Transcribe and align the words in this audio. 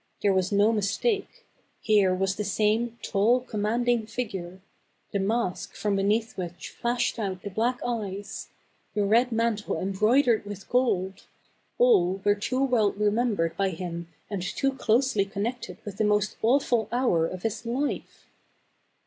was 0.23 0.51
no 0.51 0.73
mistake; 0.73 1.45
here 1.79 2.11
was 2.11 2.35
the 2.35 2.43
same 2.43 2.97
tall, 3.03 3.39
com 3.39 3.61
manding 3.61 4.07
figure; 4.07 4.59
the 5.11 5.19
mask, 5.19 5.75
from 5.75 5.95
beneath 5.95 6.35
which 6.35 6.69
flashed 6.71 7.19
out 7.19 7.43
the 7.43 7.51
black 7.51 7.79
eyes; 7.85 8.49
the 8.95 9.05
red 9.05 9.31
mantle 9.31 9.75
embroi 9.75 10.25
dered 10.25 10.43
with 10.43 10.67
gold— 10.71 11.27
all 11.77 12.19
were 12.25 12.33
too 12.33 12.63
well 12.65 12.93
remembered 12.93 13.55
by 13.55 13.69
him 13.69 14.07
and 14.27 14.41
too 14.41 14.71
closely 14.73 15.23
connected 15.23 15.77
with 15.85 15.97
the 15.97 16.03
most 16.03 16.35
awful 16.41 16.89
hour 16.91 17.27
of 17.27 17.43
his 17.43 17.63
life. 17.63 18.25